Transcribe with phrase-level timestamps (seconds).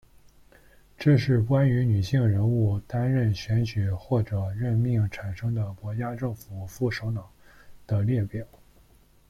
[0.97, 7.31] 这是关于女性人物担任选举或者任命产生的国家政府副首脑
[7.85, 8.43] 的列表。